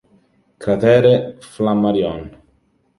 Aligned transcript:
Cratere 0.61 1.37
Flammarion 1.37 2.25